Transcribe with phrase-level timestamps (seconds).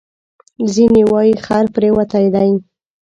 [0.73, 2.51] ځینې وایي خر پرېوتی دی.